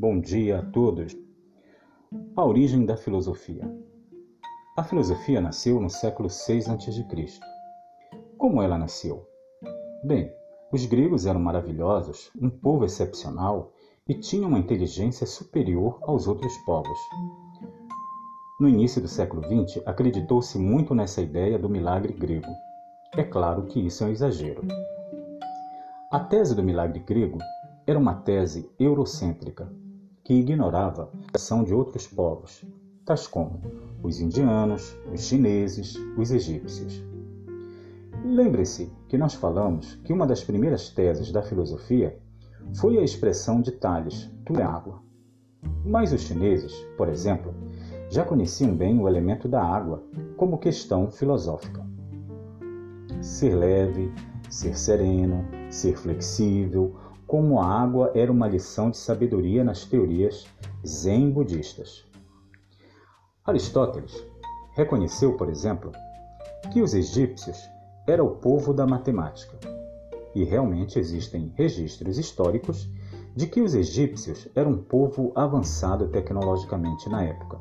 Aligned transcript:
Bom 0.00 0.20
dia 0.20 0.60
a 0.60 0.62
todos. 0.62 1.12
A 2.36 2.44
origem 2.44 2.86
da 2.86 2.96
filosofia. 2.96 3.68
A 4.76 4.84
filosofia 4.84 5.40
nasceu 5.40 5.80
no 5.80 5.90
século 5.90 6.30
6 6.30 6.68
a.C. 6.68 7.04
Como 8.36 8.62
ela 8.62 8.78
nasceu? 8.78 9.26
Bem, 10.04 10.32
os 10.72 10.86
gregos 10.86 11.26
eram 11.26 11.40
maravilhosos, 11.40 12.30
um 12.40 12.48
povo 12.48 12.84
excepcional 12.84 13.72
e 14.08 14.14
tinham 14.14 14.50
uma 14.50 14.60
inteligência 14.60 15.26
superior 15.26 15.98
aos 16.02 16.28
outros 16.28 16.56
povos. 16.58 16.98
No 18.60 18.68
início 18.68 19.02
do 19.02 19.08
século 19.08 19.42
XX, 19.42 19.82
acreditou-se 19.84 20.56
muito 20.60 20.94
nessa 20.94 21.20
ideia 21.20 21.58
do 21.58 21.68
milagre 21.68 22.12
grego. 22.12 22.52
É 23.16 23.24
claro 23.24 23.64
que 23.64 23.84
isso 23.84 24.04
é 24.04 24.06
um 24.06 24.10
exagero. 24.10 24.62
A 26.12 26.20
tese 26.20 26.54
do 26.54 26.62
milagre 26.62 27.00
grego 27.00 27.38
era 27.84 27.98
uma 27.98 28.14
tese 28.14 28.70
eurocêntrica, 28.78 29.68
que 30.28 30.34
ignorava 30.34 31.10
a 31.32 31.36
ação 31.36 31.64
de 31.64 31.72
outros 31.72 32.06
povos, 32.06 32.62
tais 33.06 33.26
como 33.26 33.62
os 34.02 34.20
indianos, 34.20 34.94
os 35.10 35.22
chineses, 35.22 35.96
os 36.18 36.30
egípcios. 36.30 37.02
Lembre-se 38.22 38.92
que 39.08 39.16
nós 39.16 39.32
falamos 39.32 39.94
que 40.04 40.12
uma 40.12 40.26
das 40.26 40.44
primeiras 40.44 40.90
teses 40.90 41.32
da 41.32 41.40
filosofia 41.40 42.20
foi 42.74 42.98
a 42.98 43.02
expressão 43.02 43.62
de 43.62 43.72
Tales, 43.72 44.30
tudo 44.44 44.60
é 44.60 44.64
água. 44.64 45.02
Mas 45.82 46.12
os 46.12 46.20
chineses, 46.20 46.74
por 46.98 47.08
exemplo, 47.08 47.54
já 48.10 48.22
conheciam 48.22 48.76
bem 48.76 49.00
o 49.00 49.08
elemento 49.08 49.48
da 49.48 49.64
água 49.64 50.04
como 50.36 50.58
questão 50.58 51.10
filosófica. 51.10 51.82
Ser 53.22 53.54
leve, 53.54 54.12
ser 54.50 54.76
sereno, 54.76 55.42
ser 55.70 55.96
flexível, 55.96 56.94
como 57.28 57.60
a 57.60 57.66
água 57.66 58.10
era 58.14 58.32
uma 58.32 58.48
lição 58.48 58.90
de 58.90 58.96
sabedoria 58.96 59.62
nas 59.62 59.84
teorias 59.84 60.46
zen 60.84 61.30
budistas. 61.30 62.06
Aristóteles 63.44 64.24
reconheceu, 64.72 65.36
por 65.36 65.50
exemplo, 65.50 65.92
que 66.72 66.80
os 66.80 66.94
egípcios 66.94 67.68
eram 68.06 68.28
o 68.28 68.36
povo 68.36 68.72
da 68.72 68.86
matemática. 68.86 69.58
E 70.34 70.42
realmente 70.42 70.98
existem 70.98 71.52
registros 71.54 72.16
históricos 72.16 72.88
de 73.36 73.46
que 73.46 73.60
os 73.60 73.74
egípcios 73.74 74.48
eram 74.54 74.70
um 74.70 74.82
povo 74.82 75.30
avançado 75.34 76.08
tecnologicamente 76.08 77.10
na 77.10 77.24
época, 77.24 77.58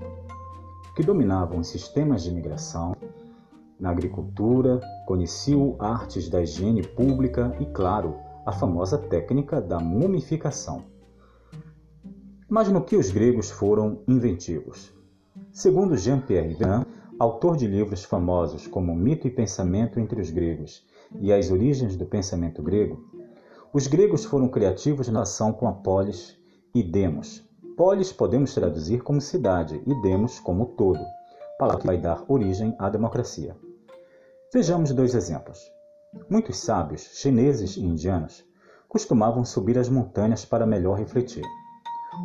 que 0.95 1.03
dominavam 1.03 1.61
sistemas 1.61 2.23
de 2.23 2.31
migração, 2.31 2.95
na 3.77 3.89
agricultura, 3.89 4.79
conheciam 5.05 5.75
artes 5.77 6.29
da 6.29 6.41
higiene 6.41 6.81
pública 6.81 7.55
e, 7.59 7.65
claro, 7.65 8.15
a 8.47 8.51
famosa 8.53 8.97
técnica 8.97 9.59
da 9.59 9.77
mumificação. 9.77 10.85
Mas 12.47 12.69
no 12.69 12.81
que 12.81 12.95
os 12.95 13.11
gregos 13.11 13.51
foram 13.51 14.01
inventivos? 14.07 14.93
Segundo 15.51 15.97
Jean-Pierre 15.97 16.53
Vernant, 16.53 16.87
autor 17.19 17.57
de 17.57 17.67
livros 17.67 18.05
famosos 18.05 18.65
como 18.65 18.95
Mito 18.95 19.27
e 19.27 19.29
Pensamento 19.29 19.99
entre 19.99 20.21
os 20.21 20.29
Gregos 20.29 20.87
e 21.19 21.33
As 21.33 21.51
Origens 21.51 21.97
do 21.97 22.05
Pensamento 22.05 22.63
Grego, 22.63 23.03
os 23.73 23.85
gregos 23.85 24.23
foram 24.23 24.47
criativos 24.47 25.09
na 25.09 25.23
ação 25.23 25.51
com 25.51 25.67
a 25.67 25.73
polis 25.73 26.37
e 26.73 26.81
demos. 26.81 27.45
Polis 27.75 28.13
podemos 28.13 28.53
traduzir 28.53 29.03
como 29.03 29.19
cidade 29.19 29.81
e 29.85 30.01
demos 30.01 30.39
como 30.39 30.67
todo, 30.67 31.03
palavra 31.59 31.81
que 31.81 31.87
vai 31.87 31.97
dar 31.97 32.23
origem 32.29 32.73
à 32.79 32.89
democracia. 32.89 33.57
Vejamos 34.53 34.93
dois 34.93 35.13
exemplos. 35.15 35.76
Muitos 36.29 36.57
sábios, 36.57 37.01
chineses 37.13 37.75
e 37.75 37.81
indianos, 37.81 38.45
costumavam 38.87 39.43
subir 39.43 39.77
as 39.77 39.89
montanhas 39.89 40.45
para 40.45 40.65
melhor 40.65 40.97
refletir. 40.97 41.43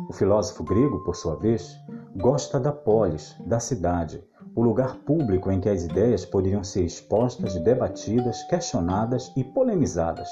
O 0.09 0.13
filósofo 0.13 0.63
grego, 0.63 1.03
por 1.03 1.15
sua 1.15 1.35
vez, 1.35 1.75
gosta 2.15 2.59
da 2.59 2.71
polis, 2.71 3.35
da 3.45 3.59
cidade, 3.59 4.23
o 4.55 4.61
lugar 4.61 4.95
público 4.99 5.51
em 5.51 5.59
que 5.59 5.69
as 5.69 5.83
ideias 5.83 6.25
poderiam 6.25 6.63
ser 6.63 6.83
expostas, 6.83 7.55
debatidas, 7.55 8.41
questionadas 8.43 9.31
e 9.35 9.43
polemizadas. 9.43 10.29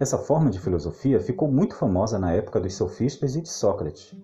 Essa 0.00 0.18
forma 0.18 0.50
de 0.50 0.58
filosofia 0.58 1.20
ficou 1.20 1.48
muito 1.48 1.74
famosa 1.74 2.18
na 2.18 2.32
época 2.32 2.60
dos 2.60 2.74
sofistas 2.74 3.36
e 3.36 3.42
de 3.42 3.48
Sócrates. 3.48 4.14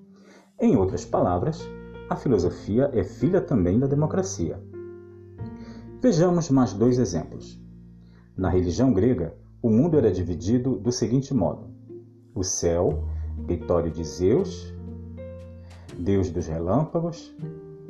Em 0.58 0.76
outras 0.76 1.04
palavras, 1.04 1.60
a 2.08 2.16
filosofia 2.16 2.90
é 2.92 3.04
filha 3.04 3.40
também 3.40 3.78
da 3.78 3.86
democracia. 3.86 4.62
Vejamos 6.00 6.50
mais 6.50 6.72
dois 6.72 6.98
exemplos. 6.98 7.61
Na 8.36 8.48
religião 8.48 8.92
grega, 8.92 9.34
o 9.62 9.68
mundo 9.68 9.98
era 9.98 10.10
dividido 10.10 10.76
do 10.78 10.90
seguinte 10.90 11.34
modo: 11.34 11.66
o 12.34 12.42
céu, 12.42 13.04
território 13.46 13.90
de 13.90 14.02
Zeus, 14.04 14.72
deus 15.98 16.30
dos 16.30 16.46
relâmpagos, 16.46 17.34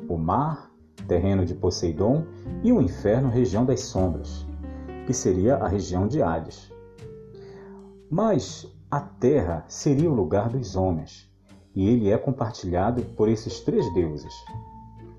o 0.09 0.17
mar, 0.17 0.73
terreno 1.07 1.45
de 1.45 1.55
Poseidon, 1.55 2.25
e 2.63 2.73
o 2.73 2.81
inferno, 2.81 3.29
região 3.29 3.65
das 3.65 3.83
sombras, 3.83 4.45
que 5.07 5.13
seria 5.13 5.57
a 5.57 5.69
região 5.69 6.09
de 6.09 6.21
Hades. 6.21 6.73
Mas 8.11 8.67
a 8.91 9.01
terra 9.01 9.65
seria 9.69 10.11
o 10.11 10.15
lugar 10.15 10.49
dos 10.49 10.75
homens, 10.75 11.31
e 11.75 11.89
ele 11.89 12.11
é 12.11 12.19
compartilhado 12.19 13.03
por 13.17 13.29
esses 13.29 13.61
três 13.61 13.93
deuses. 13.95 14.35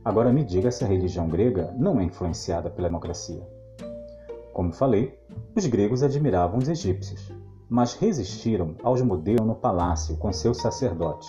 Agora 0.04 0.34
me 0.34 0.44
diga 0.44 0.70
se 0.70 0.84
a 0.84 0.88
religião 0.88 1.30
grega 1.30 1.74
não 1.78 2.00
é 2.00 2.04
influenciada 2.04 2.70
pela 2.70 2.90
democracia. 2.90 3.48
Como 4.54 4.72
falei, 4.72 5.20
os 5.56 5.66
gregos 5.66 6.04
admiravam 6.04 6.60
os 6.60 6.70
egípcios, 6.70 7.34
mas 7.68 7.96
resistiram 7.96 8.76
aos 8.84 9.02
modelos 9.02 9.48
no 9.48 9.56
palácio 9.56 10.16
com 10.18 10.32
seus 10.32 10.58
sacerdotes. 10.58 11.28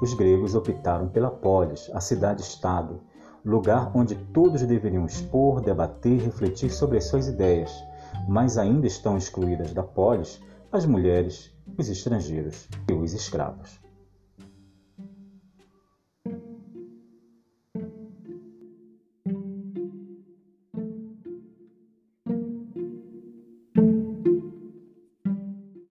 Os 0.00 0.14
gregos 0.14 0.54
optaram 0.54 1.08
pela 1.08 1.30
polis, 1.30 1.90
a 1.92 2.00
cidade-estado, 2.00 3.00
lugar 3.44 3.90
onde 3.92 4.14
todos 4.14 4.62
deveriam 4.62 5.04
expor, 5.04 5.60
debater 5.60 6.20
refletir 6.20 6.70
sobre 6.70 6.98
as 6.98 7.04
suas 7.06 7.26
ideias, 7.26 7.72
mas 8.28 8.56
ainda 8.56 8.86
estão 8.86 9.16
excluídas 9.16 9.74
da 9.74 9.82
polis 9.82 10.40
as 10.70 10.86
mulheres, 10.86 11.52
os 11.76 11.88
estrangeiros 11.88 12.68
e 12.88 12.92
os 12.92 13.14
escravos. 13.14 13.80